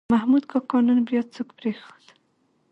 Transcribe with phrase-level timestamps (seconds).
[0.13, 2.05] محمود کاکا نن بیا څوک پرېښود.